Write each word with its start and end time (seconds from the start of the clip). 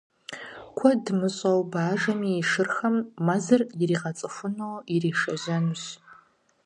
Куэд 0.77 1.05
мыщӀэу 1.19 1.61
бажэми 1.71 2.31
и 2.41 2.43
шырхэм 2.49 2.95
мэзыр 3.25 3.61
къаригъэцӏыхуну 3.77 4.75
иришэжьэнущ. 4.95 5.83